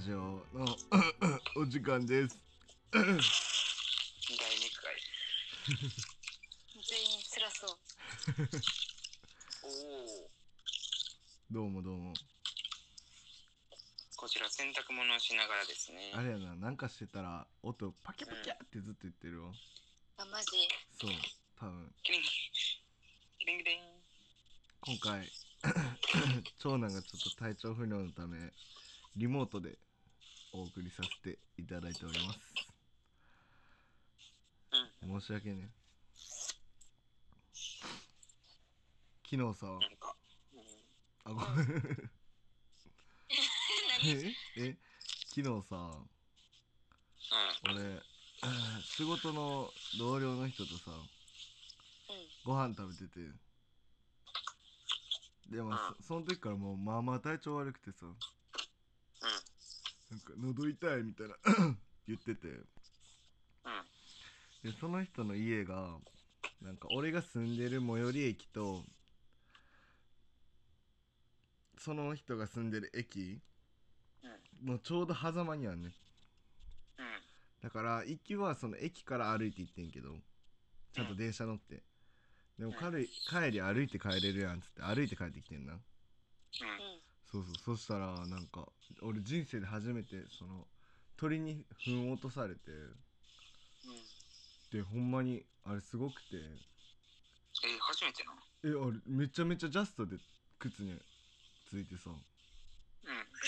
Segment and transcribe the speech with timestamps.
[0.00, 0.40] ジオの
[1.56, 2.38] お時間です。
[2.90, 3.20] 第2回。
[6.88, 7.70] 全員辛そう。
[9.62, 9.68] お
[10.24, 10.30] お
[11.50, 12.14] どうもどうも。
[14.16, 16.12] こちら洗濯物をしながらですね。
[16.14, 19.52] あれやななんかしてたら音パキパキってずっと言ってるわ。
[20.16, 20.66] あマジ？
[20.98, 21.10] そう
[21.58, 21.94] 多分。
[22.02, 23.80] キリンキリンキリン。
[24.80, 25.30] 今回
[26.58, 28.50] 長男がちょっと体調不良のため
[29.16, 29.76] リモートで
[30.52, 32.38] お送りさせていただいております。
[35.02, 35.20] うん。
[35.20, 35.68] 申し訳ね
[39.30, 40.16] 昨日さなんか、
[40.54, 40.62] うん、
[41.24, 41.66] あごめん。
[44.02, 44.10] 何？
[44.16, 44.34] え？
[44.56, 44.76] え？
[45.34, 46.04] 昨日さ
[47.68, 48.02] 俺
[48.82, 51.06] 仕事の同僚の人とさうん。
[52.44, 53.20] ご飯食べてて。
[55.50, 58.16] でもそその時からもうまあまあ体調悪くてさうん
[60.10, 61.36] なんか喉痛いみたいな
[62.06, 62.48] 言ってて。
[62.48, 62.64] うん。
[64.62, 65.98] でその人の家が
[66.60, 68.84] なんか俺が住んでる最寄り駅と
[71.78, 73.40] その人が住んでる駅
[74.62, 74.66] うん。
[74.66, 75.92] のちょうど狭間にあんね
[77.62, 80.18] だから行きはその駅から歩いて行ってんけど
[80.92, 81.82] ちゃんと電車乗って。
[82.58, 85.80] でも帰り帰り歩いて帰れるやんっつって歩いて帰ってきてんな
[87.30, 88.66] そうそうそしたらなんか
[89.02, 90.66] 俺人生で初めてその
[91.16, 92.72] 鳥に糞落とされてう
[94.72, 94.72] ん。
[94.72, 96.36] でほんまにあれすごくて。
[97.62, 98.32] え初めてな
[98.64, 100.16] えあれめちゃめちゃジャストで
[100.58, 100.98] 靴に
[101.68, 102.10] ついてさ。
[102.10, 102.16] うん。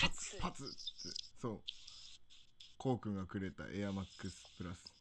[0.01, 0.31] パ靴。
[0.31, 0.73] ツパツって。
[1.41, 1.61] そう。
[2.79, 4.93] こうくんがくれたエアマックスプラス。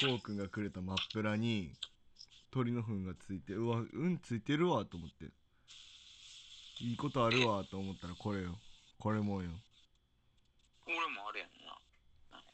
[0.00, 1.72] こうくんがくれたマップラに
[2.50, 5.32] 鳥の糞がついてうわうんついてるわと思って
[6.82, 8.58] いいことあるわと思ったらこれよ。
[8.98, 9.50] これもよ。
[10.84, 11.78] 俺もあれやんな。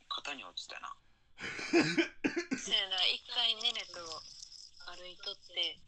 [0.06, 0.92] 肩に落ちたな。
[1.72, 4.04] そうやな一回ネネと
[4.84, 5.80] 歩いとって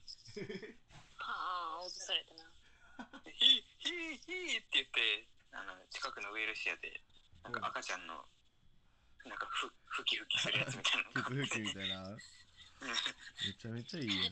[1.18, 2.50] はあ落とされたな。
[3.28, 7.02] ヒーヒーヒーって言ってあの近くのウエルシアで
[7.42, 8.24] なんか赤ちゃんの
[9.26, 11.46] なんかふふきふきするやつみたいなのふ買って。
[11.46, 12.08] くふくみたいな。
[12.80, 14.30] めちゃめちゃいいよ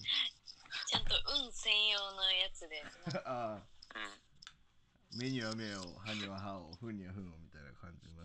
[0.86, 2.82] ちゃんと運専用のやつで。
[2.82, 5.18] な ああうん。
[5.18, 8.24] 目には目を歯には歯をふにはふんをみたいな感じな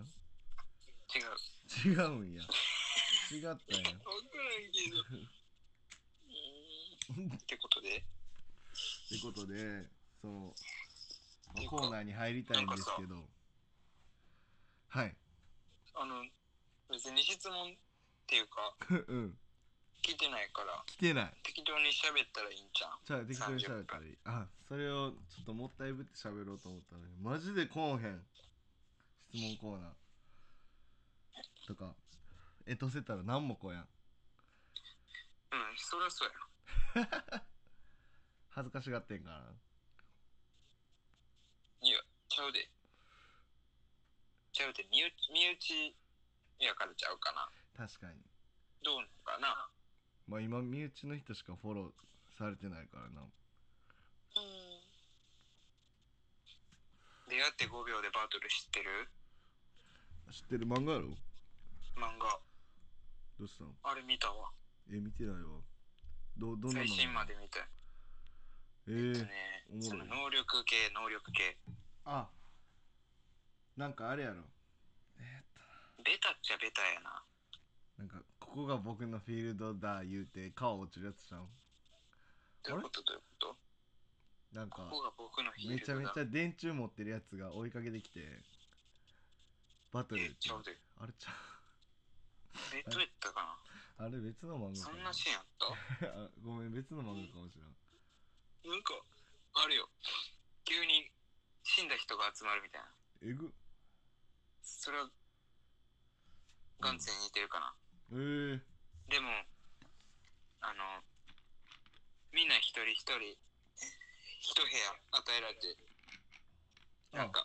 [1.13, 1.93] 違う。
[1.93, 2.41] 違うんや。
[3.31, 3.57] 違ったんや。
[3.61, 4.97] 分からんけど。
[7.15, 7.33] うん。
[7.33, 7.97] ってことで？
[7.97, 8.01] っ
[9.09, 9.87] てことで
[10.21, 10.55] その、
[11.55, 13.29] まあコーナーに入りたいんですけど。
[14.89, 15.15] はい。
[15.95, 16.25] あの
[16.89, 17.75] 別に質問っ
[18.27, 19.37] ていうか うん
[20.03, 20.83] 聞いてないから。
[20.85, 21.33] 来てない。
[21.43, 22.99] 適当に喋ったらいいんちゃう？
[23.05, 24.17] じゃあ適当に喋ったらいい。
[24.25, 27.15] あそれをちょっともったいぶって喋ろうと思ったのに。
[27.21, 28.21] マジでこうへん
[29.31, 31.95] 質問コーナーとか
[32.67, 33.81] えとせたら何もこうやん。
[33.83, 33.89] うん
[35.77, 36.29] そりゃそう
[36.99, 37.43] や
[38.49, 39.53] 恥ずかしがってんか
[41.81, 41.99] いや
[42.29, 42.69] ちゃうで。
[44.51, 44.83] ちゃうで。
[44.91, 45.95] 身内身内
[46.59, 47.49] やからちゃうかな
[47.83, 47.87] な。
[47.87, 48.21] 確かに。
[48.83, 49.69] どうなのかな？
[50.27, 51.91] まあ今身内の人しかフォロー
[52.37, 53.21] されてないからな。
[53.21, 53.29] うん。
[57.29, 59.09] 出会って5秒でバトル知ってる？
[60.31, 61.09] 知ってる漫画やろ？
[61.95, 62.39] 漫画。
[63.39, 63.71] どうしたの？
[63.83, 64.51] あれ見たわ。
[64.91, 65.61] え見てないわ。
[66.37, 67.59] どどんな最新までで見た。
[67.59, 67.65] え
[68.87, 69.31] えーっとね
[69.79, 71.57] その能力系能力系。
[72.05, 72.27] あ
[73.77, 74.43] なんかあれやろ。
[75.19, 75.45] えーっ
[75.97, 76.03] と。
[76.03, 77.23] ベタっちゃベタやな。
[77.97, 78.17] なんか
[78.53, 81.47] ここが僕のフィールドだ言うて川落ちるやつじゃん
[82.63, 83.01] どういうこと？
[83.01, 83.57] どういうこと
[84.53, 88.21] なんかここが僕のフィールドだめちゃめちゃ電柱持ってるやつが追いかけてきて
[89.91, 91.31] バトルえちゃうであれちゃ
[92.77, 93.57] えどうやったか
[93.97, 94.75] うあれ別の漫画な？
[94.75, 95.45] そかんなシーンあっ
[95.97, 96.05] た？
[96.21, 97.73] あごめん別の漫画かもしれん。
[98.69, 98.93] なんか
[99.55, 99.89] あるよ。
[100.65, 101.09] 急に
[101.63, 102.87] 死んだ人が集まるみたいな。
[103.23, 103.51] えぐ。
[104.61, 105.09] それは
[106.79, 107.73] ガンツに似てるかな、
[108.13, 108.61] えー、
[109.09, 109.27] でも
[110.61, 111.01] あの
[112.31, 113.17] みんな一人一人
[114.39, 115.75] 一部屋与えられて
[117.11, 117.43] なんか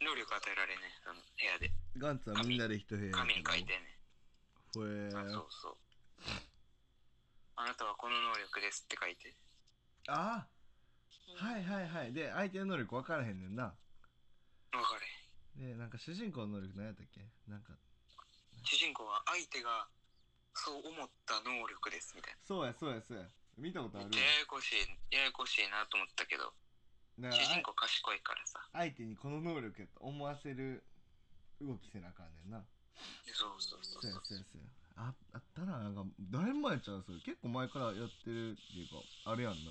[0.00, 1.70] 能力与えられんねその部屋で。
[1.98, 3.98] ガンツはみんなで一部屋や紙書いてんね
[4.74, 5.76] ほえあそうそう。
[7.56, 9.34] あなたはこの能力ですって書いて。
[10.06, 10.46] あ
[11.36, 12.12] はいはいはい。
[12.14, 13.74] で相手の能力分からへんねんな。
[14.72, 14.96] 分か
[15.58, 15.74] れへん。
[15.74, 17.20] でなんか主人公の能力何やったっけ？
[17.46, 17.74] なんか
[18.64, 19.88] 主人公は相手が
[20.54, 23.24] そう思った能力ですみたいそうやそうやそうや。
[23.56, 24.16] 見たことあなる。
[24.16, 26.52] ややこしいややこしいなと思ったけど
[27.18, 28.60] 主人公賢いからさ。
[28.72, 30.84] あ相手にこの能力やと思わせる
[31.60, 32.62] 動きせなあかんねんな。
[33.34, 34.10] そうそうそうそう。
[34.10, 34.62] やそうそう
[34.96, 37.18] ああったななんかだいぶ前ちゃうそれ。
[37.20, 39.70] 結構前からやってるっていうかあれやんな。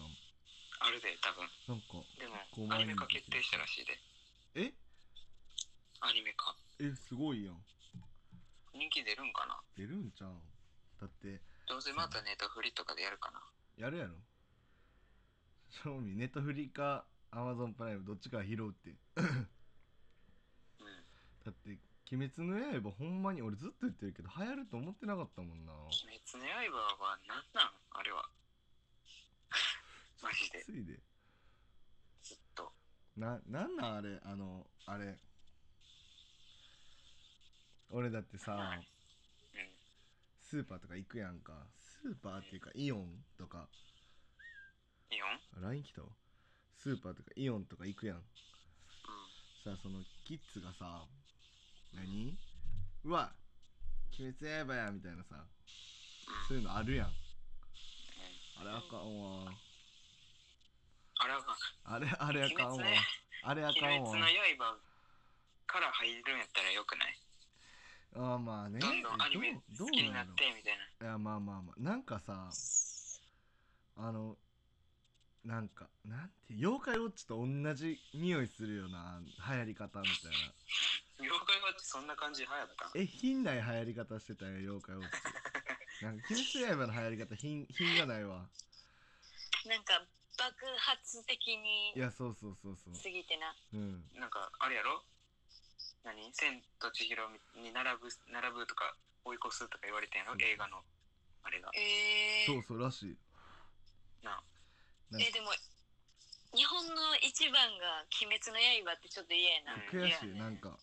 [0.79, 1.47] あるで多分。
[1.67, 3.99] なんかでもアニメ化決定したらしいで。
[4.67, 4.73] え？
[5.99, 6.55] アニメ化。
[6.79, 7.55] えすごいやん
[8.77, 9.59] 人気出るんかな？
[9.75, 10.29] 出るんちゃう？
[10.29, 10.41] ん
[11.01, 13.41] だってどうせまたネタフリとかでやるかな
[13.77, 14.13] やるやろ？
[15.69, 18.95] 正味ネットフリかアマゾンプライムどっちか拾うって。
[19.17, 19.47] うん。
[21.45, 21.77] だって
[22.11, 25.73] 「鬼滅の刃」ほんまに俺ずっと言ってるけど流行ると思ってなかったもんな。
[25.73, 25.91] 鬼
[26.31, 27.71] 滅の刃は何なん？
[27.91, 28.29] あれは。
[30.23, 30.63] マジで。
[30.63, 30.99] ついで。
[32.21, 32.73] ずっと。
[33.17, 35.17] ななんなんあれあのあれ
[37.89, 38.85] 俺だってさうん。
[40.41, 41.53] スーパーとか行くやんか。
[41.79, 43.07] スーパーっていうかイオン
[43.37, 43.67] とか。
[45.11, 45.65] イオン？
[45.65, 46.01] あ LINE 来た？
[46.01, 46.07] わ
[46.77, 48.17] スーパーとかイオンとか行くやん。
[48.17, 48.23] うん。
[49.63, 51.05] さそのキッズがさ
[51.95, 52.37] 何？
[53.03, 53.31] うわ
[54.19, 55.45] 鬼滅の刃やみたいなさ
[56.47, 57.07] そういうのあるやん。
[58.59, 59.51] あれあかんわ。
[61.19, 61.41] あれは
[61.85, 62.83] あれあれあかんわ。
[63.43, 64.11] あれあ鬼かんわ。
[64.11, 64.77] 滅の刃
[65.67, 67.19] から入るんやったらよくない？
[68.15, 68.79] あーまあね。
[68.79, 71.07] どんどんアニメ好きになってみたいな。
[71.07, 71.81] のいやまあまあまあ。
[71.81, 72.49] なんかさ
[73.97, 74.37] あの
[75.45, 79.19] なんかなんて妖怪ウォッチと同じ匂いするよな
[79.49, 80.37] 流行り方みたいな。
[81.19, 82.91] 妖怪はってそんな感じで流行った？
[82.95, 85.17] え品ない流行り方してたんや妖怪ウォッチ。
[86.05, 88.45] なんか鬼滅の刃の流行り方品品がないわ。
[89.65, 90.05] なんか
[90.37, 92.93] 爆発的にいやそうそうそうそう。
[92.93, 93.55] 過ぎてな。
[93.73, 94.03] うん。
[94.13, 95.03] なんかあれやろ？
[96.07, 96.31] 何？
[96.31, 97.19] 千と千尋
[97.59, 98.95] に並ぶ並ぶとか
[99.27, 100.39] 追い越すとか言われてんやろ？
[100.39, 100.79] そう映画の
[101.43, 101.67] あれが。
[101.75, 103.17] えー、そうそうらしい。
[104.23, 104.39] な
[105.11, 105.51] なんえでも
[106.55, 109.81] 日本の一番が「鬼滅の刃」ってちょっと嫌やな、うん。
[109.91, 110.79] 悔しいなんか。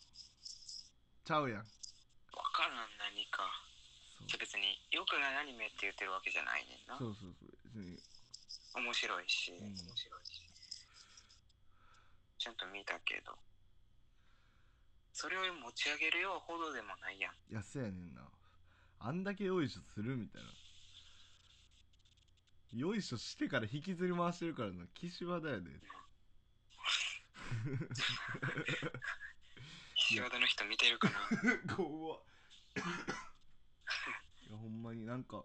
[1.25, 1.65] ちゃうやん。
[1.65, 3.49] 分からん何か。
[4.21, 4.29] そう。
[4.29, 6.99] じゃ別によくないアニメって言ってるわけじゃないねんな。
[6.99, 7.97] そうそうそう別に。
[8.76, 9.73] 面白いし、ん。
[9.73, 10.44] 面白いし。
[12.38, 13.32] ちゃんと見たけど
[15.14, 17.32] それを持ち上げるようほどでもないやん。
[17.49, 18.28] いやそうやねんな。
[18.99, 20.49] あんだけよいしょするみたいな。
[22.81, 24.87] よいしょしてから引きずり回してるからな。
[24.93, 25.70] 岸和田やで。
[29.94, 31.16] 岸和田の人見てるかな。
[31.76, 32.20] 怖っ。
[34.49, 35.44] いやほんまになんか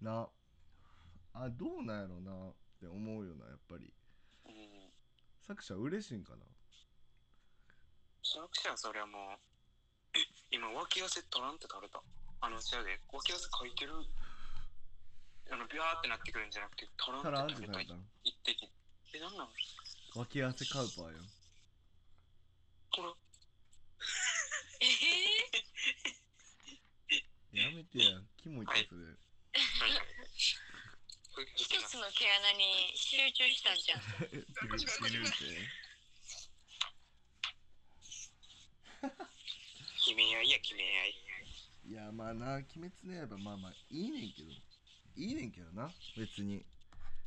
[0.00, 0.30] な
[1.32, 3.92] あどうなんやろなって思うよなやっぱり。
[4.44, 4.92] うん。
[5.42, 6.44] 作者嬉しいんかな
[8.36, 9.40] 作者はそれはもう
[10.12, 10.20] え
[10.52, 12.02] 今脇汗取らんって取れた？
[12.44, 13.96] あのせやで脇汗かいてる？
[15.48, 18.68] あのビャーってなってくるんじゃなくて取らんたらんっって取れたてなったん一滴。
[19.14, 19.50] えなんなの
[20.20, 21.24] 脇汗カウパーやん
[22.92, 23.08] これ
[27.56, 29.00] えやめてやキモいってそれ。
[29.00, 29.16] ー、
[31.56, 34.00] 一つの毛穴に集中したんじゃん
[40.56, 41.14] や決め合い
[41.86, 44.50] いやまあな鬼滅の刃まあまあいいねんけど。
[45.16, 46.64] いいねんけどな別に。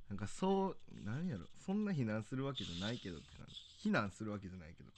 [0.10, 1.46] なんかそうなんやろ。
[1.66, 3.56] そんな非難するわけじゃないけどって感じ。
[3.78, 4.98] 非難するわけじゃないけどか。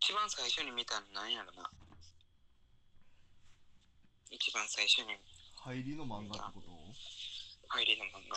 [0.00, 1.70] 一番最初に見たのなんやろな。
[4.30, 5.16] 一番最初に
[5.56, 6.72] 入りの漫画ってこと？
[7.68, 8.36] 入りの漫画。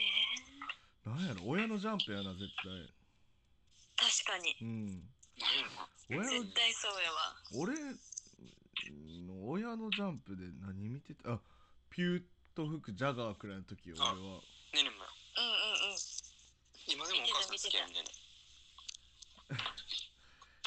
[0.00, 1.42] えなんやろ。
[1.46, 2.72] 親のジャンプやな絶対。
[2.72, 2.88] ー、
[3.96, 4.56] 確かに。
[4.60, 4.88] うん。
[5.36, 7.34] なんやろな親の絶対そうやわ。
[7.54, 7.74] 俺
[9.26, 11.32] の親のジャンプで何見てた？
[11.34, 11.40] あ
[11.90, 12.22] ピュー
[12.54, 14.14] と吹くジャガーくらいの時よ俺は。
[14.14, 15.04] ねねも
[15.36, 15.98] うんうんうん。
[16.86, 18.04] 今でもお母さん好きやんね。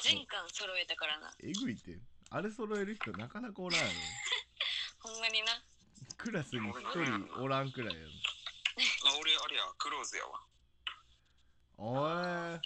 [0.02, 1.34] 全巻揃えたからな。
[1.42, 1.98] えぐいって。
[2.30, 3.92] あれ揃える人なかなかおらんやろ。
[5.12, 5.62] ほんまにな。
[6.18, 8.10] クラスに一人おらんくらいやろ。
[9.08, 10.44] あ俺あれやクローズやわ。
[11.78, 12.62] おい。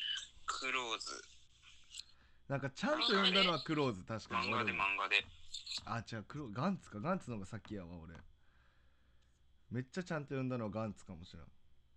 [0.45, 1.23] クローズ
[2.49, 4.47] なんかちゃんと読んだのはクローズ確かに。
[4.47, 5.23] 漫画で漫画で。
[5.85, 8.15] あ違うクロガンツかガンツの方が先やわ俺。
[9.69, 11.43] めっちゃちゃんと読んだのはガンツかもしれん。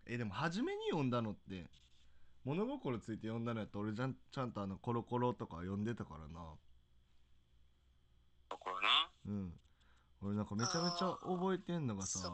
[0.07, 1.71] えでも初めに読んだのって
[2.45, 6.55] 物心ついて読んだのやったら俺じゃんちゃんとあのコロコロとか読んでたからな。
[8.51, 8.89] ところな。
[9.27, 9.53] うん。
[10.21, 12.31] 俺なんかめちゃめちゃ覚えてんのがさ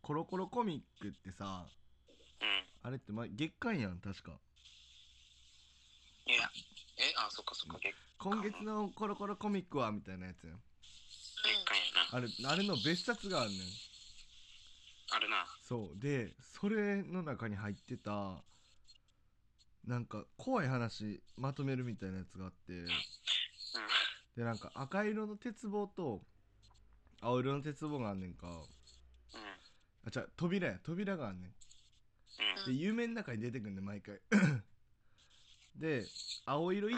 [0.00, 1.66] コロコロコミックってさ
[2.40, 2.64] うん。
[2.82, 4.38] あれって、ま、月刊やん確か
[7.22, 7.78] あそっかそっか。
[7.82, 10.56] 月今月のコロコロコミックはみたいなやつやん。
[11.44, 12.48] 月間やな。
[12.48, 13.58] あれあれの別冊があんねん。
[15.10, 15.44] あるな。
[15.62, 15.98] そう。
[16.00, 18.42] でそれの中に入ってた
[19.86, 22.72] なんか怖い話まとめるみたいなやつがあって。
[22.72, 22.86] うん。
[24.36, 26.22] でなんか赤色の鉄棒と
[27.20, 28.46] 青色の鉄棒があんねんか。
[28.46, 28.54] うん。
[30.06, 30.78] あじゃ扉や。
[30.82, 31.52] 扉があんねん。
[32.66, 34.18] で夢の中に出てくんねん毎回
[35.76, 36.04] で
[36.44, 36.96] 青色いっ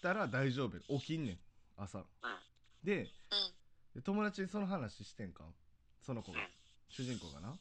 [0.00, 1.38] たら大丈夫起きんねん。
[1.76, 2.04] 朝。
[2.82, 3.08] で
[3.94, 5.44] で友達にその話してんか？
[6.00, 6.46] その子が、うん。
[6.88, 7.58] 主人公がな。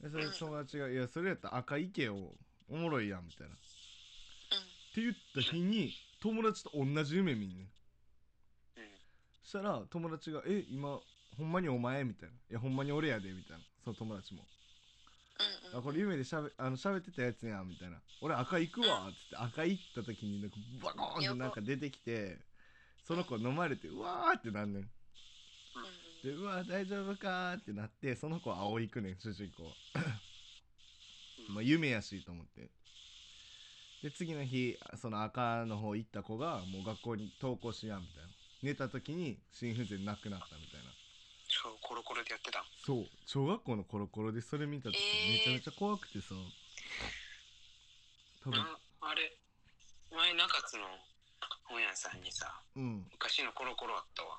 [0.00, 2.34] でそれで友達が「いやそれやったら赤いけよ
[2.68, 3.54] おもろいやん」みたいな。
[3.54, 3.58] っ
[4.92, 7.66] て言った日に友達と同じ夢見んねん。
[7.66, 7.70] うん。
[9.42, 11.00] そしたら友達が「え今
[11.36, 13.64] ほんまにお前?」みたいな「いやほんまに俺やで」みたいな。
[13.84, 14.46] その友達も
[15.72, 19.36] 「あこれ夢でしゃべあの喋ってたやつやん」みたいな「俺赤行くわ」っつって。
[19.36, 22.38] 赤行った時になんかバコーンってなんか出てきて
[23.02, 24.90] その子飲まれてうわーってなんねん。
[26.22, 29.64] でうわ大丈夫かーってなってその子は青行くねん主人公。
[29.64, 29.74] は
[31.48, 32.70] まあ夢やしと思って。
[34.02, 38.28] で次の日その赤の方行った子がもう学校に登校しやんみたいな。
[38.62, 40.90] 寝た時に心不全なくなったみたいな
[41.50, 43.06] そうコロコロでやってたそう。
[43.26, 45.32] 小学校のコロコロでそれ見た時えー。
[45.32, 46.34] めちゃめちゃ怖くてさ。
[48.44, 48.58] 多分。
[48.58, 49.36] なあれ。
[50.10, 50.84] 前中津の
[51.64, 53.06] 本屋さんにさうん。
[53.12, 54.38] 昔のコロコロあったわ。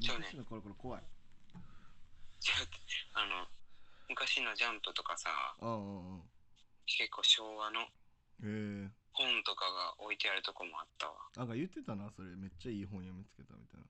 [0.00, 1.02] 昔のコロコロ怖い。
[3.12, 3.46] あの
[4.08, 5.28] 昔のジャンプとかさ
[5.60, 6.30] うんうんうん。
[6.86, 7.86] 結構昭和の
[9.12, 11.14] 本とかが置いてあるとこもあったわ。
[11.36, 12.34] なんか言ってたなそれ。
[12.36, 13.86] めっちゃいい本読みつけたみたいな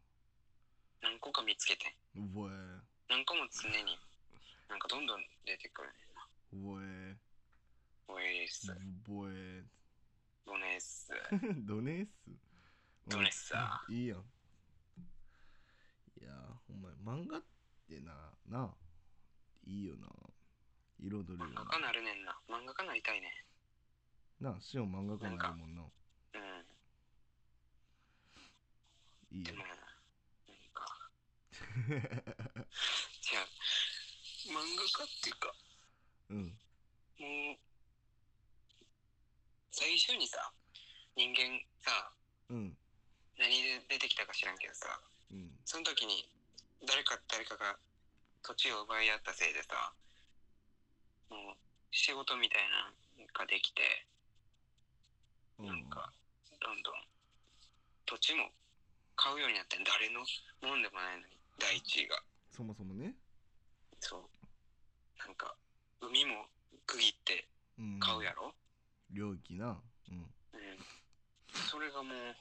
[1.02, 1.96] 何個か見つけて。
[2.16, 2.52] うぼえ
[3.08, 3.98] 何個も常に
[4.68, 5.94] なんかどんどん出てくるね。
[6.12, 7.16] んなうぼえ
[8.06, 8.70] ボエース。
[8.72, 8.76] う
[9.06, 9.64] ぼえ
[10.44, 11.10] ボネース？
[11.66, 12.10] ドネース。
[13.08, 14.18] ドネッサいいやん。
[14.18, 14.22] い
[16.22, 16.28] や
[16.68, 16.92] お前
[17.22, 17.42] 漫画っ
[17.88, 18.74] てなな
[19.64, 20.06] いいよな。
[20.98, 22.38] 彩るよ漫画家なるねんな。
[22.48, 23.44] 漫画家なりたいね。
[24.40, 25.82] ななシオン漫画家になるもんな。
[25.82, 25.86] う
[26.38, 26.66] ん。
[29.38, 29.46] いいよ。
[29.52, 29.74] でもな
[31.80, 33.48] じゃあ
[34.52, 35.54] 漫画家っていうか
[36.30, 36.58] うん。
[37.18, 37.56] もう
[39.70, 40.52] 最初にさ
[41.16, 42.12] 人間さ
[42.50, 42.76] うん。
[43.38, 45.00] 何で出てきたか知らんけどさ
[45.32, 45.50] うん。
[45.64, 46.28] その時に
[46.86, 47.78] 誰か誰かが
[48.42, 49.92] 土地を奪い合ったせいでさ
[51.30, 51.56] もう
[51.90, 52.92] 仕事みたいな
[53.24, 53.82] のができて
[55.58, 55.66] うん。
[55.66, 56.12] なんか
[56.60, 56.94] どんどん
[58.04, 58.52] 土地も
[59.16, 59.84] 買うようになってん。
[59.84, 62.16] 誰のもんでもないのに第一位が。
[62.50, 63.14] そもそもね。
[64.00, 64.22] そう。
[65.18, 65.54] なんか
[66.00, 66.46] 海も
[66.86, 67.46] 区切って
[67.78, 68.00] うん。
[68.00, 68.52] 買うやろ、
[69.10, 69.80] 領域な。
[70.10, 70.16] うん。
[70.16, 70.78] うん。
[71.70, 72.36] それがもう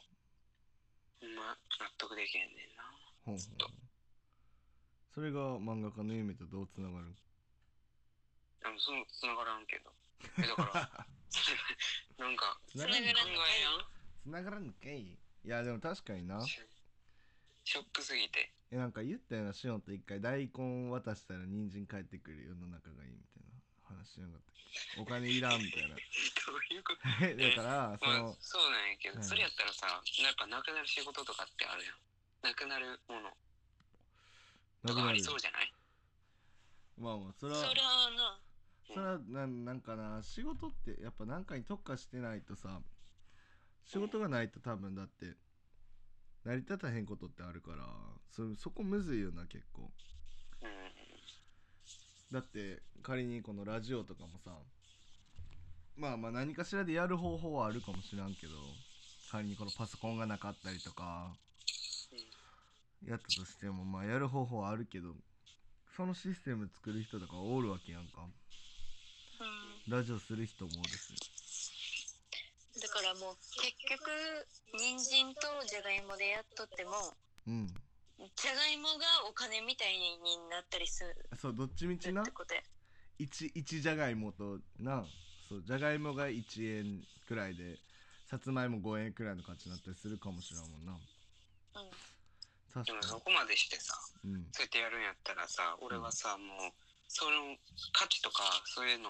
[1.21, 2.83] ほんま納得できへんねんな。
[3.25, 3.89] ほんほんほん
[5.13, 7.13] それが漫画家の夢とどうつながる？
[8.63, 9.91] あのその繋がらんけど。
[10.38, 11.05] えだから
[12.25, 13.51] なんかつながらんのかい
[14.23, 15.01] つながらんのかい。
[15.01, 16.39] いやでも確かにな
[17.69, 18.49] シショックすぎて。
[18.71, 23.45] えなんか言ったよなシオンと一回大根渡したら人参返ってくる世の中がいいみたい
[23.93, 24.55] な話しなかったっ
[24.95, 25.89] けお金いらんみたいな。
[25.93, 26.01] ど
[26.53, 27.25] ういうこと？
[27.25, 29.23] えだからそまあのそうなんやけど、うん。
[29.23, 31.95] それやったらさやっぱなくなる仕事とかってあるやん。
[32.41, 33.29] なくなるもの。
[34.88, 35.73] とかありなくなるそうじゃない？
[36.97, 38.41] まあまあそれはそれはな。
[38.88, 42.81] それはなんなんかな仕事ってやっぱ何かに特化してないとさ
[43.85, 45.35] 仕事がないと多分だって
[46.46, 47.86] 成り立たへんことってあるから
[48.31, 49.81] そそこむずいよな結構。
[49.81, 49.89] うん
[52.31, 54.51] だって仮にこのラジオとかもさ
[55.96, 58.53] まあまあ何かしらでやる方法はあるかもしらんけど
[59.31, 61.34] 仮にこのパソコンがなかったりとか
[63.03, 65.15] やったとしてもまあやる方法はあるけど
[65.98, 68.22] そのシステム作る人とかおるわけやんか。
[69.88, 69.91] うん。
[69.91, 71.38] ラジオする人もおるし
[72.79, 74.09] だからもう結局
[74.77, 76.91] 人参とじゃがいもでやっとっても
[77.48, 77.67] うん。
[77.67, 81.29] じゃがいもがお金みたいになったりする。
[81.39, 82.21] そうどっちみちな？
[82.21, 82.62] ってことや。
[83.19, 85.05] 1, 1じゃがいもとな。
[85.48, 87.79] そうじゃがいもが1円くらいで
[88.29, 90.93] さつまいも5円くらいの価値になったりするかもしれんもんな。
[90.93, 90.95] う
[91.79, 91.89] ん。
[92.71, 94.48] 確でもそかこまでしてさにうん。
[94.51, 96.71] そうやってやるんやったらさ俺はさもう
[97.07, 97.57] その
[97.93, 99.09] 価値とかそういうの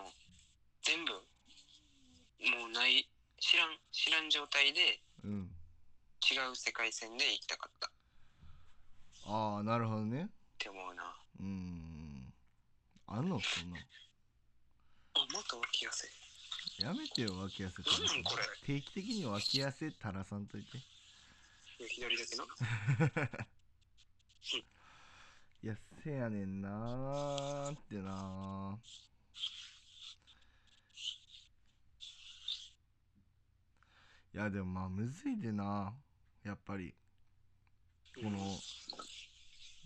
[0.84, 5.55] 全部もうない知らん知らん状態でうん。
[6.31, 7.88] 違う世界線で生きたかった。
[7.88, 7.91] っ
[9.25, 10.29] ああなるほどね。
[10.58, 11.03] て思うな。
[11.39, 12.34] うーん。
[13.08, 13.39] あんの？
[13.39, 13.77] そんな。
[13.77, 13.79] ん
[15.15, 16.08] あもっと脇汗。
[16.79, 17.81] やめてよ脇汗。
[17.84, 18.43] なんなんこれ？
[18.65, 20.79] 定期的に脇汗垂らさんといて。
[21.88, 22.43] 左だけの
[25.63, 28.77] いやせやねんなーってなー
[34.34, 35.94] いやでもまあむずいでな。
[36.44, 36.94] やっぱり。
[38.16, 38.38] この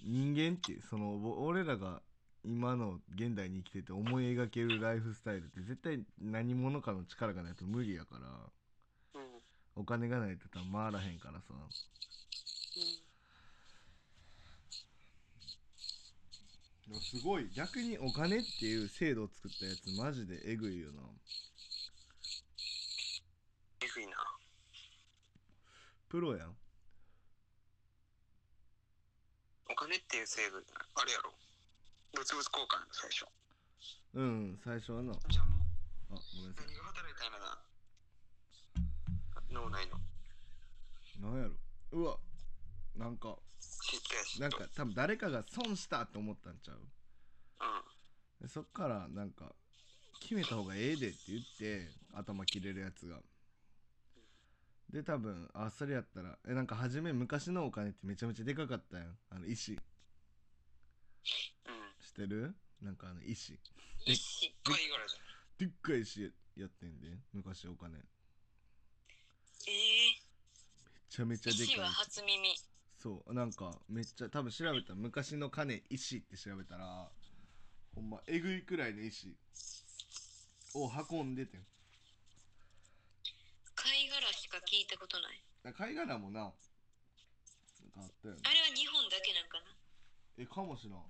[0.04, 2.02] 人間ってそのお俺らが
[2.44, 9.22] 今の現代に生きてて思い描けるライフスタイルって絶対何者かの力がないと無理やから。
[9.22, 9.44] うん
[9.76, 11.54] お金がないと多分回らへんからさ。
[17.02, 17.50] すごい。
[17.56, 21.02] 逆にお金っていう制度を作ったやつマジでえぐいよな
[23.94, 24.18] えぐいな。
[26.10, 26.56] プロやん。
[29.70, 31.32] お金っていう制度あれやろ。
[32.16, 33.26] 物々交換最初。
[34.14, 35.14] うん最初はな。
[35.14, 35.66] あじゃあも
[36.12, 36.68] うごめんなさい。
[36.68, 37.62] 何が働いたんやろな。
[39.50, 40.00] 脳内の。
[41.32, 41.54] なんやろ。
[41.92, 42.18] うわ。
[42.96, 43.38] なんか
[44.40, 46.78] なんか多分誰かが損したって思ったんちゃう。
[46.78, 48.48] うん。
[48.48, 49.54] でそっからなんか
[50.22, 53.18] 決めた方がええでって言って頭切れるやつが
[54.94, 59.18] で多分あそれやったらえなんか初め昔のお金ってめちゃめちゃでかかったやん。
[59.32, 59.76] あの石。
[61.24, 61.74] 知うん。
[62.24, 62.56] ってる？
[62.82, 63.60] なんかあの石。
[64.06, 65.16] 石貝殻じ
[65.58, 67.96] でっかい石やってんで昔お金。
[67.96, 68.04] め
[69.68, 69.72] え
[71.10, 71.66] ちゃめちー、ゃでかい。
[71.66, 72.56] 石は初耳。
[73.00, 73.34] そう。
[73.34, 77.12] なんかめっちゃ多分調べたら昔の金石って調べたら
[77.96, 79.38] ほんまえぐいくらいの石
[80.76, 81.66] を運んでてん
[83.76, 86.58] 貝殻しか聞いたことないだから貝殻もななんか
[87.98, 88.42] あったよね。
[88.44, 89.68] あれは日本だけなんかな？
[90.38, 91.04] えかもしらん。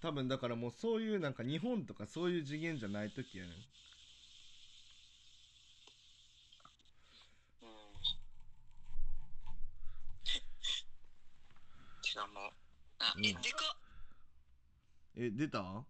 [0.00, 3.54] 多分だからもうそういうなんか日本とかそういう次元じゃない時やねん。
[3.54, 3.62] うん。
[12.98, 13.26] あうん。
[13.26, 13.78] えでかっ。
[15.16, 15.84] え出た？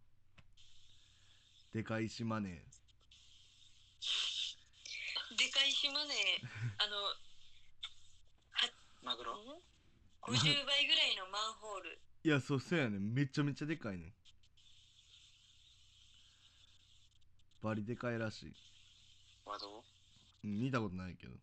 [1.72, 2.50] でかい島根。
[2.50, 2.64] で
[5.48, 6.14] かい島ね
[6.78, 6.96] あの
[9.02, 9.32] マグロ？
[9.34, 9.36] ん
[10.22, 11.98] ？50倍ぐらいのマンホール。
[12.24, 13.12] いやそうそうやねん。
[13.12, 14.12] めちゃめちゃでかいねん。
[17.62, 18.54] バリでかいらしい、
[19.44, 19.82] はどう
[20.44, 21.34] うん、見たことないけど。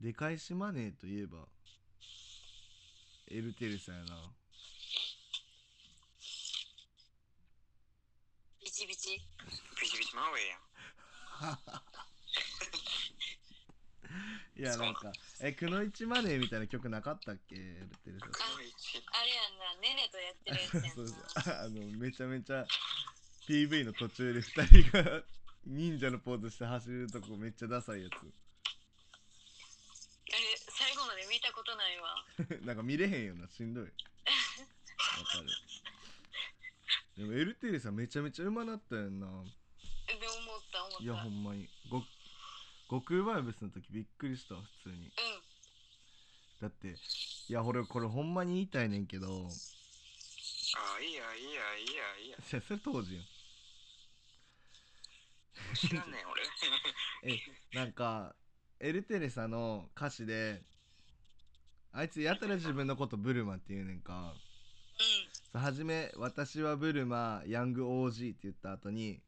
[0.00, 1.38] でかい島根といえば
[3.30, 4.32] エルテレサやな。
[8.64, 9.20] ビチビチ？
[9.80, 11.58] ビチビチマウェイやん
[14.58, 17.54] いやなんかえくのいちマネーみたいな曲なかったっけ？
[17.54, 20.90] エルテレサくのいちあれやんなねねとやってるやつやんな。
[20.94, 21.54] そうそう。
[21.54, 22.66] あのめちゃめちゃ
[23.48, 25.22] PV の途中で2人が
[25.64, 28.30] 忍者のポーズして走るとこめっちゃダサいやあれ
[30.76, 32.24] 最後まで見たことないわ。
[32.36, 33.84] つ なんか見れへんよなしんどい。
[33.84, 33.92] わか
[35.40, 35.46] る。
[37.16, 39.26] でもエルテレサめちゃめちゃうまなったやんな。
[39.26, 39.32] で
[40.26, 41.04] 思った思った。
[41.04, 41.68] いやほんまに。
[41.88, 42.02] ご
[42.90, 44.94] 悟空バイブスの時びっくりした普通に。
[44.94, 45.10] うん。
[46.60, 49.26] だっていや俺これほんまに言いたいねんけど。
[49.26, 49.30] あ
[50.98, 52.36] あいいやいいやいいやいいや。
[52.36, 53.24] いやそれ当時やん
[55.74, 56.42] 知らんねん俺。
[57.34, 57.38] え
[57.76, 58.34] なんか
[58.80, 60.62] エルテレサの歌詞で
[61.92, 64.34] あいつやたら自分のことブルマって言うねんか。
[65.52, 69.22] さ初め「私はブルマヤング OG」って言った後に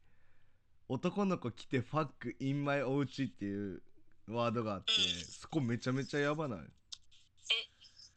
[0.91, 3.81] 男の子来てファックインマイおうち」っていう
[4.27, 5.23] ワードがあってうん。
[5.23, 6.59] そこめちゃめちゃやばない？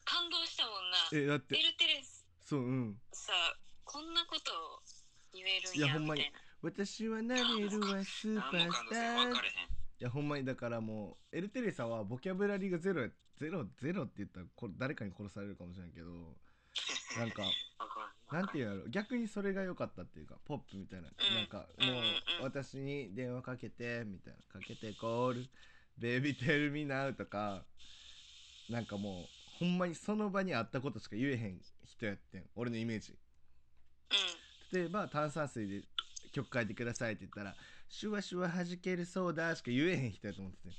[0.03, 0.97] 感動したもんな。
[1.13, 1.57] えだって。
[1.57, 3.01] エルテレスそううん。
[3.13, 3.31] さ
[3.85, 4.81] こんなことを
[5.33, 6.29] 言えるんいやほんまに。
[6.61, 9.33] 私はなれるわスーパースター。
[9.33, 9.37] い
[9.99, 16.35] やほんまにだからもうエルテレサはボキャブラリーがゼロやゼロゼロって言ったらこれ誰かに殺されるかもしれんけど
[17.17, 17.43] なんか
[18.31, 18.89] なんていうんやろ。
[18.89, 21.35] 逆にそれが良かったっていうかポップみたいな、うん。
[21.35, 22.03] なんかうんもう
[22.43, 24.59] 私に電話かけてみたいな。
[24.59, 25.45] かけてコール。
[25.97, 27.63] ベイビーテルミナウとか
[28.69, 29.25] なんかもう
[29.59, 32.43] ほんまにその場にあったことしか言えへん人やってん。
[32.55, 33.13] 俺のイメージ。
[33.13, 35.83] う例えば炭酸水で
[36.33, 37.55] 曲書いてくださいって言ったら
[37.87, 40.75] シュワシュワ弾けるそうだしか言えへん人やと思ってて。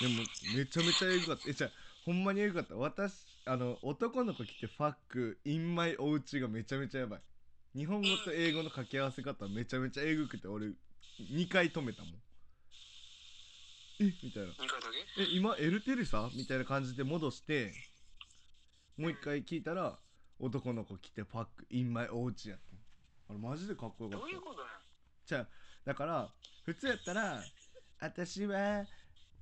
[0.00, 0.22] でも
[0.56, 1.50] めちゃめちゃエグかった。
[1.50, 1.70] えじゃあ
[2.06, 2.76] ほんまにエグかった。
[2.76, 7.20] 私あの男の子来てファックインマイおうちがめちゃめちゃやばい。
[7.74, 10.66] 日本語と英語の掛け合わせ方めちゃめちゃエグくて俺
[11.32, 12.12] 2回止めたもん。
[14.00, 14.48] えみたいな。
[14.50, 14.74] 2回だ
[15.16, 15.22] け？
[15.22, 16.28] え今エルテレサ？
[16.36, 17.72] みたいな感じで戻して
[18.98, 19.98] もう一回聞いたら
[20.38, 22.76] 男の子来てファックインマイおうちやった
[23.30, 24.26] あれマジでかっこよかった。
[24.26, 24.68] どういうことなん？
[25.26, 25.48] じゃあ
[25.86, 26.28] だから
[26.64, 27.42] 普通やったら
[28.00, 28.84] 「私は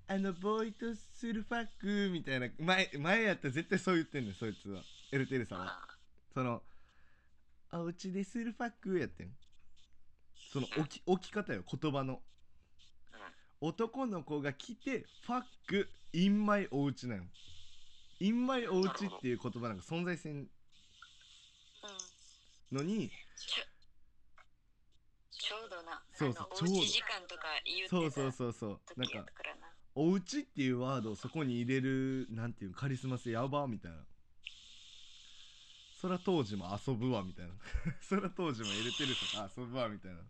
[0.08, 4.82] あのボーイとするファック」みたいな前前やったら絶対そう言ってんねんそいつは。
[5.12, 5.98] エルテルさんはあ
[6.34, 6.62] その
[7.70, 9.36] 「あうちでするファック」やってん。
[10.52, 12.22] その置き置き方よ言葉の。
[13.60, 17.24] 男の子が来て「ファック」「インマイおうち」なの
[18.20, 20.36] 「インマイおうち」っていう言葉なんか存在せん。
[20.36, 20.48] うん
[22.72, 23.10] のに
[25.30, 26.02] ちょうどな。
[26.12, 28.70] そうそうちょううち時間とか言ってたそうそうそうそう。
[28.96, 29.65] なんか時やったからな
[29.96, 33.98] 「おうち」っていうワードをそこに入れるなんていうカリスマ性やばみたいな。
[36.00, 37.54] そら当時も遊ぶわみたいな。
[38.06, 40.20] そら当時もエルテルとか遊ぶわみたいな。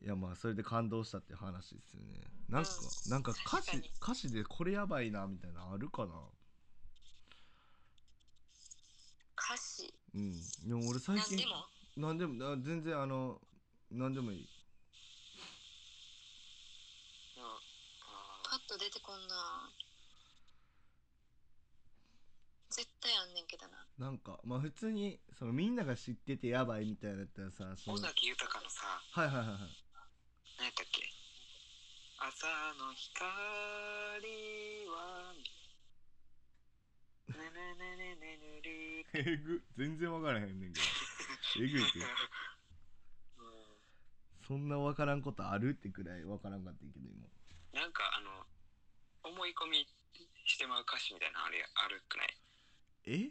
[0.00, 2.20] いやまあそれで感動したっていう話ですよね。
[2.48, 2.70] なんか、
[3.04, 6.14] うんなんか歌詞歌詞でこれやばいなみたいなのあるかな？
[9.36, 9.92] 歌詞。
[10.14, 10.32] うん。
[10.66, 11.38] でも俺最近
[11.96, 12.36] 何でも？
[12.36, 13.40] なんでもな全然あの
[13.90, 14.48] なんでもいい
[18.52, 19.72] パッと出てこんな。
[22.68, 23.80] 絶対あんねんけどな。
[23.96, 29.58] なんかまあ普通にそのみんなが知っててやばいみたいなやったらさその尾崎豊のさはいはいはいはい。
[30.60, 31.00] 何やったっけ？
[32.20, 32.44] 朝
[32.76, 33.24] の光
[34.92, 35.32] は
[37.32, 40.84] ねねねねねぬるえぐ全然分からへんねんけど。
[41.56, 42.00] えぐいって。
[43.40, 44.44] うん。
[44.46, 47.26] そんな分からんことあるってくらい分からんかったけど今
[47.72, 48.46] なんかあの
[49.24, 49.86] 思い込み
[50.44, 52.36] してまう歌詞みたいなのあるやあるくない？
[53.06, 53.30] え？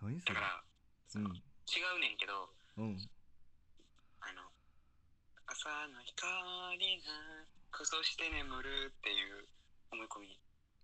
[0.00, 0.34] 何それ？
[0.34, 0.64] だから
[1.08, 2.84] その、違うねんけどうん。
[2.84, 3.10] うん
[4.24, 4.42] あの
[5.50, 7.10] 朝の光が
[7.72, 9.44] クソして眠るっていう
[9.90, 10.40] 思い込み。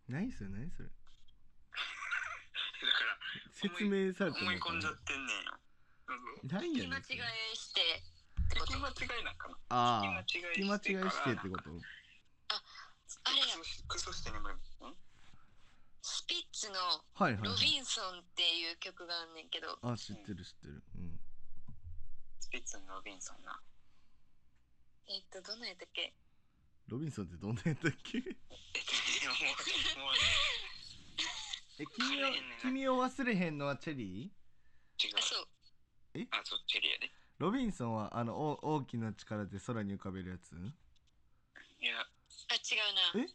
[0.09, 0.51] 何それ？
[0.51, 0.89] 何それ？
[0.93, 0.95] だ
[2.93, 3.19] から
[3.55, 5.59] 説明されて思いも込んじゃってんねんよ。
[6.45, 7.81] 何やねん聞き間違それえして
[8.43, 8.73] ってこと？
[8.75, 9.57] 聞き間違いなんかな？
[9.71, 11.71] ああ聞き聞き間違いしてってこと？
[13.89, 14.59] クソしクソして眠るん？
[16.03, 16.77] スピッツの
[17.15, 19.79] はいはい、はい、ロビンソンっていう曲があんねんけど。
[19.83, 20.83] あ知ってる知ってる。
[20.97, 21.21] うん。
[22.41, 23.61] スピッツのロビンソンな。
[25.09, 26.15] えっとどんなんやったっけ？
[26.89, 28.19] ロビンソンってどんなやったっけ？
[28.19, 28.33] えっとね
[29.29, 29.35] も
[30.03, 30.21] うもうね
[31.81, 32.27] え君を
[32.61, 35.07] 君を忘れへんのはチェリー？
[35.07, 35.15] 違う。
[35.19, 35.49] あそう。
[36.31, 37.13] あそうチェリーやで。
[37.39, 40.53] ロビンソンはあのお大きな力で空に浮かべるやつ？
[40.53, 42.01] いや。
[42.01, 42.59] あ違
[43.17, 43.25] うな。
[43.25, 43.29] え？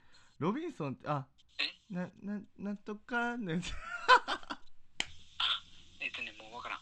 [0.44, 1.26] ロビンソンってあ
[1.58, 1.72] え？
[1.94, 3.38] なななんとか？
[3.38, 3.64] ね。
[6.02, 6.80] えっとねもうわからん。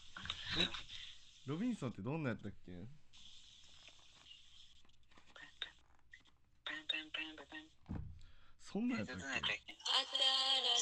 [1.46, 2.72] ロビンソンってどんなやったっけ？
[8.58, 9.22] そんなんやったっけ？
[9.22, 9.30] 新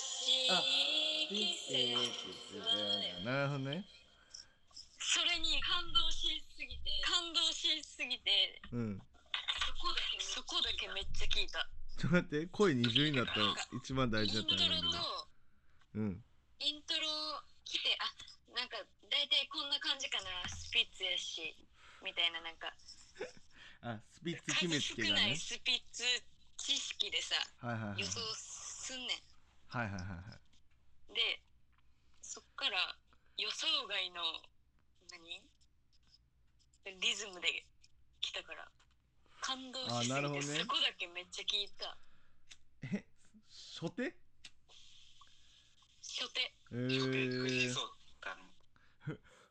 [0.01, 2.09] しい季節。
[3.21, 3.85] けなるほどね。
[4.97, 8.63] それに感動しすぎて感動しすぎて。
[8.73, 9.03] うん。
[10.19, 11.69] そこだけめっちゃ聞いた
[12.01, 15.29] ちょっと待って声二重になったら一番大事だったんやけどと
[15.97, 16.25] うん。
[16.65, 17.05] イントロ
[17.69, 18.09] 来てあ
[18.57, 18.81] なんか
[19.13, 21.53] 大体こんな感じかなスピッツやし
[22.01, 22.73] みたいななんか。
[23.85, 26.05] あスピッツ決めつけ数少ないがねスピッツ
[26.57, 28.01] 知識でさはいはいはい。
[28.01, 29.21] 予想すんねん。
[29.69, 30.41] はいはいはいは
[31.13, 31.13] い。
[31.13, 31.45] で
[32.23, 32.97] そっから
[33.37, 34.25] 予想外の
[35.13, 35.45] 何？
[36.97, 37.67] リズムで
[38.23, 38.73] 来たから
[39.51, 40.47] 感動しすぎて、あなるほどね。
[40.47, 41.99] そこだけめっちゃ聞いた。
[42.95, 43.05] え
[43.51, 44.15] 初手？
[46.03, 46.41] 初手。
[46.73, 47.91] え初手ー藤そう
[48.23, 48.47] だの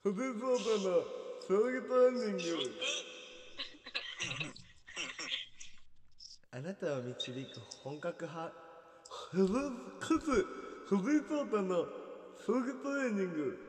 [0.04, 1.04] 初手そうだな
[1.46, 2.44] そういうタイミング
[6.52, 8.54] あなたを導く本格派
[9.32, 10.46] ふぶかつ
[10.88, 11.76] 藤井そうだな
[12.46, 13.60] そういうトレーニング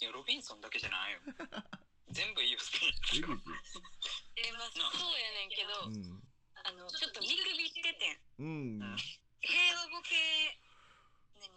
[0.00, 1.20] いやロビンソンだけじゃないよ
[2.10, 2.78] 全部いいよスピ
[3.20, 3.28] ッツ
[4.40, 6.22] えまあそうやねんけど、うん。
[6.64, 8.80] あのちょっと見くびっててん。
[8.80, 8.96] うん。
[9.40, 10.16] 平和ボケ
[11.40, 11.48] 何？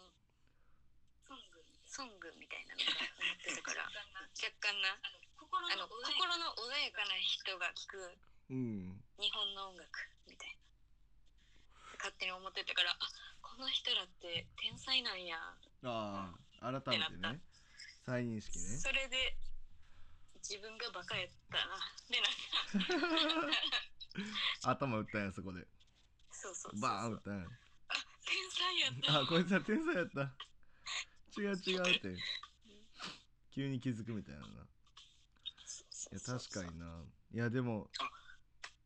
[1.27, 3.87] ソングソングみたいなのが思ってたから。
[4.35, 4.95] 若干な。
[4.95, 8.19] あの心の穏やかな人が聴く。
[8.49, 8.99] うん。
[9.19, 9.87] 日本の音楽
[10.27, 10.59] みたいな。
[12.03, 12.99] 勝手に思ってたからあ
[13.39, 15.37] この人らって天才なんや、
[15.85, 17.39] ああ改めてね。
[18.03, 18.75] 再認識ね。
[18.75, 19.37] それで
[20.43, 21.79] 自分がバカやったな
[22.11, 22.27] でな
[24.69, 25.65] 頭打ったんやそこで。
[26.31, 26.81] そうそうそうそう。
[26.81, 27.45] バーン打ったんや。
[27.87, 27.95] あ
[28.27, 29.21] 天才やった。
[29.21, 30.35] あこいつは天才やった。
[31.39, 32.15] 違う違うって。
[33.55, 34.47] 急に気づくみたいなな。
[34.47, 34.49] い
[36.11, 37.01] や確かにな。
[37.33, 37.89] いやでも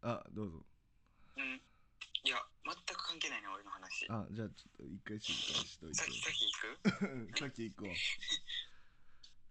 [0.03, 0.23] あ。
[0.31, 0.63] どうぞ。
[1.37, 1.61] うん。
[2.23, 4.05] いや全く関係ないね俺の話。
[4.09, 5.95] あじゃあちょっと一回静かにしといて。
[5.95, 7.39] さっきさっき行く？
[7.39, 7.89] さっき行くわ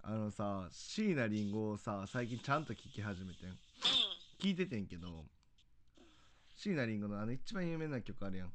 [0.09, 3.51] あのさ椎名林檎をさ最近ちゃんと聞き始めてん。
[3.51, 3.55] う
[4.41, 5.25] 聞いててんけど
[6.57, 8.47] 椎名林檎のあの一番有名な曲あるやん。
[8.47, 8.51] ん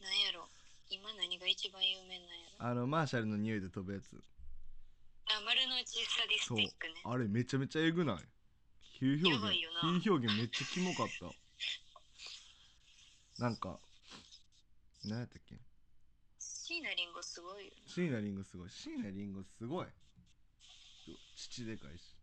[0.00, 0.46] なんやろ？
[0.88, 2.24] 今何が一番有名なんや
[2.60, 2.66] ろ？
[2.66, 4.04] あのマーシャルの匂いで飛ぶやつ。
[5.26, 6.94] あ丸の内サディスティックね。
[7.02, 8.16] あれめちゃめちゃえぐない？
[9.00, 9.66] 比喩表現比
[10.08, 11.08] 喩表現めっちゃキモかっ
[13.36, 13.42] た。
[13.42, 13.80] なんか
[15.04, 15.56] 何やったっけ？
[16.70, 18.70] 椎名林檎すごいよ椎名林檎すごい。
[18.70, 19.86] 椎名林檎すごい。
[21.34, 22.14] 父でかいし。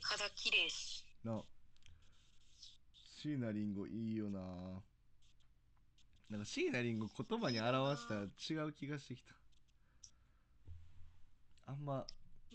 [0.00, 1.04] 肌綺麗し。
[1.22, 1.42] な。
[3.20, 4.40] 椎名林檎いいよな。
[6.30, 9.34] なんか椎名林檎言葉に表したら違う気がしてきた。
[11.66, 12.06] あんま。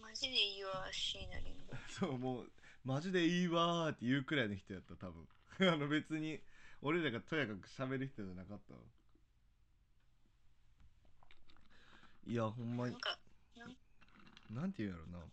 [0.02, 1.78] マジでいいわ椎名林檎。
[2.02, 2.52] そうもう
[2.84, 5.28] マジでいいわーって言うくらいの人やった多分。
[5.72, 6.42] あの別に
[6.82, 8.80] 俺らがとやかく喋る人じゃなかったわ
[12.26, 12.92] いやほんまに。
[12.92, 13.18] なんか
[14.50, 14.72] なん？
[14.72, 15.26] て言うんやろな。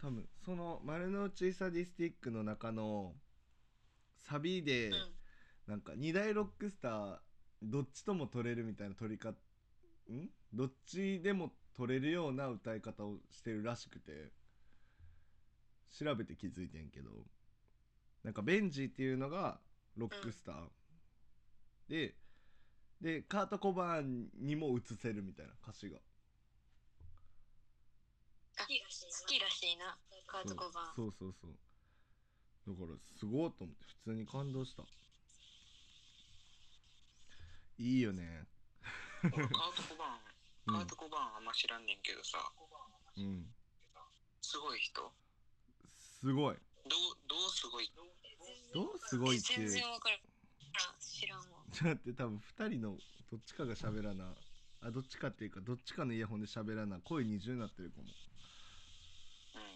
[0.00, 3.14] 多分その丸の内サディスティックの中の
[4.20, 4.94] サビで、うん。
[5.66, 7.16] なんか二大ロックスター
[7.60, 9.30] どっちとも取れるみたいな取り方
[10.12, 10.28] ん？
[10.52, 14.30] どっちでも取れるような歌い方をしてるらしくて
[15.90, 17.10] 調べて気づいてんけど
[18.22, 19.58] なんかベンジーっていうのが
[19.96, 20.56] ロックスター、
[21.88, 22.14] で
[23.00, 25.98] でカート・コバーンにも映せるみたいな歌詞が。
[28.58, 29.98] あ好きらしいな。
[30.26, 30.94] カートコバーン。
[30.96, 31.50] そうそうそう。
[32.66, 34.82] だからすごいと思って普通に感動した。
[37.78, 38.46] いいよね。
[39.22, 40.20] 俺 カート・コバーン。
[40.66, 40.74] うん。
[40.78, 42.50] カート・コバーンあんま知らんねんけどさ。
[43.16, 43.54] うん。
[44.40, 45.12] すごい人。
[46.20, 46.56] すごい。
[46.88, 47.92] どうどうすごい？
[48.72, 50.20] どうすごいって全然わからん。
[51.00, 52.96] 知らんわちょっと待って多分2人の
[53.30, 54.32] どっちかが喋らな
[54.80, 58.04] あどっちかっていうかどっちかのイヤホンで喋らな声二重になってるかも。
[58.04, 58.08] う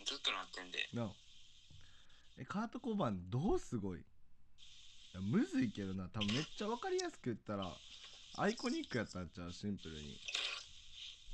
[0.03, 0.89] んずっとなってんで。
[0.95, 1.11] なあ。
[2.39, 3.99] えカート・コバーンどうすごい？
[4.01, 4.03] い
[5.13, 6.09] やむずいけどな。
[6.09, 7.71] 多分めっちゃ分かりやすく言ったら
[8.39, 9.53] アイコニックやったんちゃう？
[9.53, 10.17] シンプルに。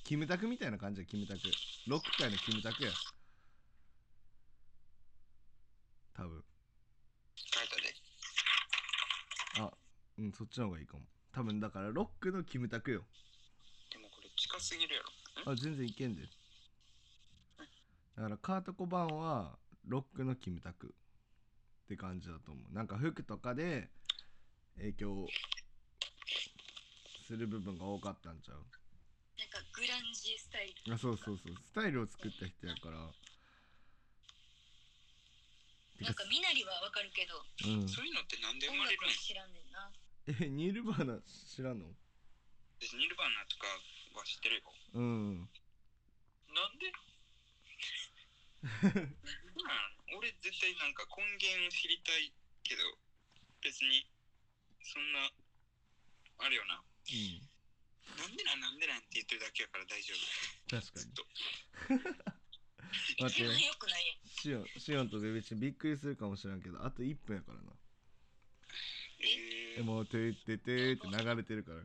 [0.02, 1.40] キムタクみたいな感じやキムタク。
[1.86, 2.90] ロック界のキムタクや
[6.14, 6.42] 多分
[7.36, 7.94] 書いたで
[9.60, 9.70] あ
[10.18, 11.02] うんそっちの方がいいかも。
[11.32, 13.04] 多分だからロックのキムタクよ。
[13.92, 15.02] でもこれ近すぎるや
[15.44, 15.52] ろ。
[15.52, 15.54] ん？
[15.54, 16.22] あ全然いけんで。
[18.16, 20.94] だからカート・コバーンはロックのキムタク。
[21.84, 22.74] って感じだと思う。
[22.74, 23.90] なんか服とかで
[24.76, 25.28] 影響
[27.28, 28.64] する部分が多かったんちゃう？
[29.38, 30.94] なんかグランジスタイル。
[30.94, 31.54] あそうそうそう。
[31.62, 32.98] スタイルを作った人やから。
[36.02, 37.38] なんかみなりはわかるけど
[37.70, 37.88] うん。
[37.88, 39.92] そういうのってなんで生音まれるん楽は知らんねんな
[40.28, 41.86] えニールバーナ知らんの？
[42.80, 43.66] でニルバーナとか
[44.18, 44.62] は知ってるよ。
[44.94, 45.48] うん。
[46.54, 46.92] なんで？
[48.66, 49.16] うん
[50.18, 52.32] 俺絶対なんか根源を知りたい
[52.64, 52.82] けど
[53.62, 54.06] 別に
[54.82, 55.30] そんな
[56.38, 56.82] あるよな。
[56.82, 57.48] うん。
[58.18, 60.80] なんでなんなんでなんって言ってるだけやから大丈夫。
[60.80, 61.04] 確かに。
[61.04, 61.26] ずっと。
[63.22, 63.42] 待って。
[63.42, 64.18] 一番よくないやん。
[64.26, 67.72] シオンシオンとベベチびっくりするかもしれんけどあと1分やからな。
[69.20, 71.78] ええもうてっててって流れてるから。
[71.78, 71.82] い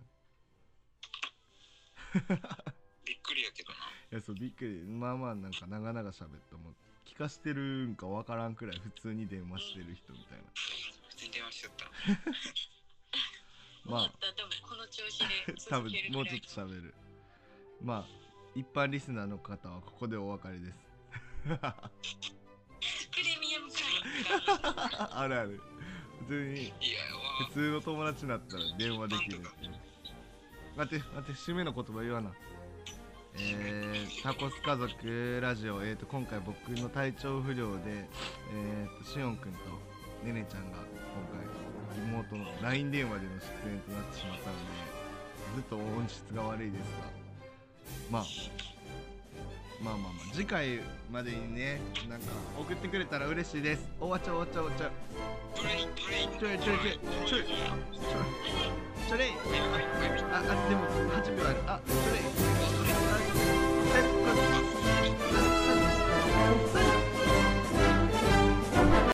[3.06, 3.75] びっくりやけどな。
[4.12, 4.84] やそうびっくり。
[4.86, 6.73] まあまあなんか長々喋ったもう
[7.06, 10.43] 聞かしてるんかわからんくらい普通に電話してる人みたいな。
[11.10, 11.86] 普通に電話しちゃった。
[13.89, 14.01] まあ。
[14.01, 14.27] 終わった。
[14.27, 15.25] ら多分この調子で
[15.69, 16.23] 多分続けるぐらい。
[16.23, 16.93] もうちょっと喋る。
[17.84, 18.21] まあ
[18.56, 20.77] 一般リスナーの方はここでお別れです。
[21.43, 23.84] プレミアム会。
[23.84, 25.62] 員 あるある。
[26.21, 26.63] 普通に。
[26.63, 27.01] いやわ
[27.45, 29.39] 普通の友達になったら電話できる
[30.75, 32.32] 待って待って締めの言葉言わな。
[33.36, 39.60] えー、タコス家族ラジオ、えー、と今回僕の体調不良で、えー、としおんくんと
[40.25, 40.86] ねねちゃんが今
[41.32, 41.62] 回
[41.97, 44.91] 妹の LINE 電話での出演となってしまったので
[45.56, 48.23] ずっと音質が悪いですが、まあ、
[49.84, 50.80] まあまあまあ次回
[51.12, 52.28] までにねなんか
[52.60, 53.89] 送ってくれたら嬉しいです。
[54.00, 54.91] 終わっちゃう終わっちゃう終わっちゃ。
[55.56, 55.88] ちょい
[56.39, 57.00] ちょいちょいちょい。
[57.28, 57.44] ちょい。
[57.44, 59.20] ちょい。
[59.20, 59.88] はいはい。
[60.32, 61.58] ああでも8秒ある。
[61.67, 61.94] あちょ
[62.58, 62.61] い。